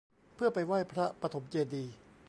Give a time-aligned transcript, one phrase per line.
[0.35, 1.93] เพื่อไปไหว้พระปฐมเจดีย์